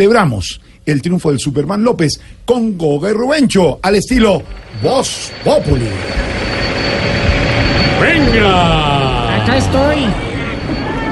[0.00, 4.44] Celebramos el triunfo del Superman López con Goga y Rubencho al estilo
[4.80, 5.88] Voz Populi.
[8.00, 9.42] ¡Venga!
[9.42, 10.27] Acá estoy.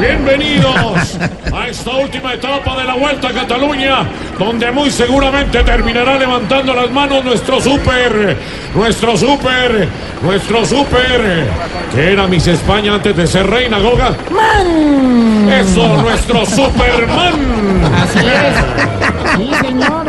[0.00, 1.18] Bienvenidos
[1.52, 4.08] a esta última etapa de la Vuelta a Cataluña,
[4.38, 8.34] donde muy seguramente terminará levantando las manos nuestro super,
[8.74, 9.86] nuestro super,
[10.22, 11.46] nuestro super,
[11.94, 14.16] que era Miss España antes de ser reina Goga.
[14.30, 15.50] ¡Man!
[15.50, 17.34] Eso, nuestro Superman.
[17.94, 18.99] Así es.
[19.36, 20.06] Sí, señor.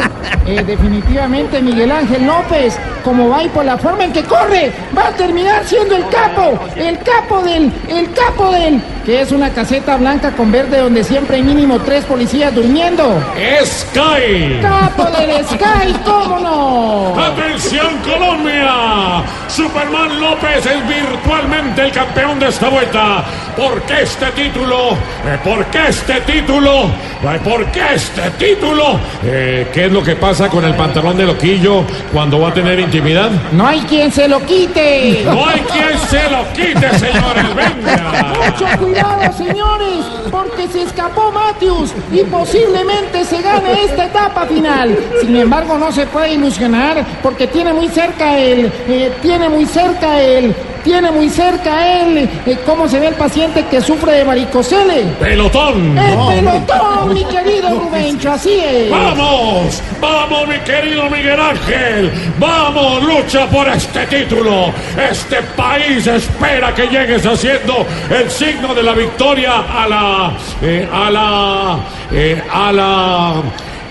[0.48, 5.08] Eh, definitivamente Miguel Ángel López, como va y por la forma en que corre, va
[5.08, 9.98] a terminar siendo el capo, el capo del, el capo del, que es una caseta
[9.98, 13.22] blanca con verde donde siempre hay mínimo tres policías durmiendo.
[13.64, 14.60] Sky.
[14.62, 17.24] Capo del Sky, ¿cómo no?
[17.24, 19.24] ¡Atención Colombia!
[19.48, 23.24] Superman López es virtualmente el campeón de esta vuelta.
[23.56, 24.94] ¿Por qué este título?
[25.26, 26.90] Eh, ¿Por qué este título?
[27.22, 29.00] ¿Por qué este título?
[29.24, 32.80] Eh, ¿Qué es lo que pasa con el pantalón de loquillo cuando va a tener
[32.80, 33.30] intimidad?
[33.52, 35.22] No hay quien se lo quite.
[35.24, 37.56] No hay quien se lo quite, señores.
[37.56, 38.34] Venga.
[38.44, 44.98] Mucho cuidado, señores, porque se escapó Matthews y posiblemente se gane esta etapa final.
[45.22, 50.20] Sin embargo, no se puede ilusionar porque tiene muy cerca él, eh, tiene muy cerca
[50.20, 52.30] él, tiene muy cerca él.
[52.46, 55.04] eh, ¿Cómo se ve el paciente que sufre de varicocele?
[55.20, 55.98] Pelotón.
[55.98, 58.90] El pelotón, mi querido Rubencho, así es.
[58.90, 59.82] ¡Vamos!
[60.00, 62.12] ¡Vamos, mi querido Miguel Ángel!
[62.38, 64.72] ¡Vamos, lucha por este título!
[65.12, 70.32] Este país espera que llegues haciendo el signo de la victoria a la...
[70.62, 71.78] eh, a la...
[72.12, 73.34] eh, a la...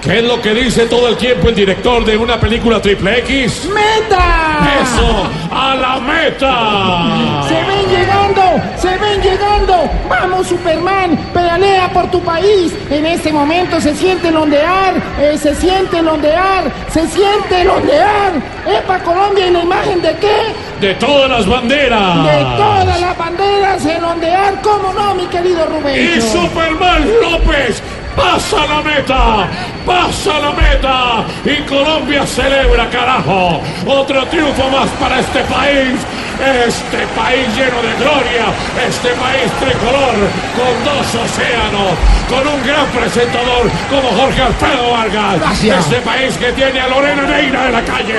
[0.03, 3.69] ¿Qué es lo que dice todo el tiempo el director de una película triple X?
[3.69, 4.59] ¡Meta!
[4.83, 5.29] ¡Eso!
[5.71, 7.47] ¡A la meta!
[7.47, 8.43] Se ven llegando,
[8.77, 9.89] se ven llegando.
[10.09, 12.75] Vamos, Superman, pedalea por tu país.
[12.91, 17.71] En este momento se siente el ondear, eh, se siente el ondear, se siente el
[17.71, 18.33] ondear.
[18.67, 19.47] ¡Epa, Colombia!
[19.47, 20.55] ¿Y la imagen de qué?
[20.81, 22.25] ¡De todas las banderas!
[22.25, 24.61] De todas las banderas, el ondear.
[24.63, 26.23] ¿Cómo no, mi querido Y Rubén?
[26.23, 27.81] Superman López
[28.17, 29.49] pasa la meta,
[29.85, 33.63] pasa la meta y Colombia celebra, carajo.
[33.87, 35.99] Otro triunfo más para este país,
[36.43, 38.47] este país lleno de gloria,
[38.87, 40.15] este país tricolor
[40.57, 41.93] con dos océanos,
[42.29, 45.39] con un gran presentador como Jorge Alfredo Vargas.
[45.41, 45.79] Gracias.
[45.81, 48.15] Este país que tiene a Lorena Neira en la calle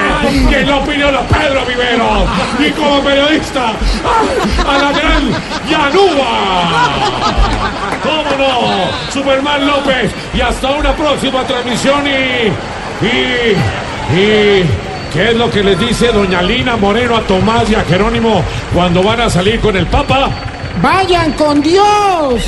[0.50, 2.26] y en la opinión a Pedro Vivero
[2.60, 5.32] y como periodista a, a la gran
[5.70, 7.42] Yanúa.
[8.04, 9.12] ¿Cómo no?
[9.12, 10.12] Superman López.
[10.34, 12.52] Y hasta una próxima transmisión y.
[13.06, 14.18] Y.
[14.18, 14.66] Y.
[15.12, 19.04] ¿Qué es lo que les dice doña Lina Moreno a Tomás y a Jerónimo cuando
[19.04, 20.30] van a salir con el Papa?
[20.82, 22.42] Vayan con Dios,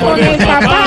[0.00, 0.84] con el papá.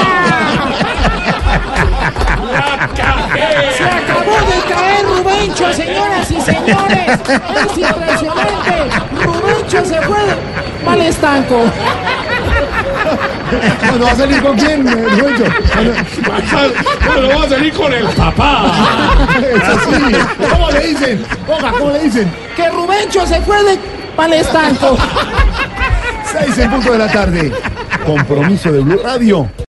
[2.52, 3.84] ¡La Se cajé!
[3.84, 7.20] acabó de caer Rubencho, señoras y señores.
[7.56, 8.90] Es impresionante.
[9.24, 10.20] Rubencho se fue
[10.86, 11.64] mal estanco.
[13.90, 15.44] Bueno, ¿va a salir con quién, Rubencho?
[15.76, 18.72] Bueno, va a salir con el papá.
[19.42, 20.52] Es así.
[20.52, 21.26] ¿Cómo le dicen?
[21.78, 22.32] ¿cómo le dicen?
[22.56, 23.80] Que Rubencho se fue de
[24.16, 24.98] mal estanco.
[26.32, 27.52] Seis en punto de la tarde.
[28.06, 29.50] Compromiso de Blue Radio.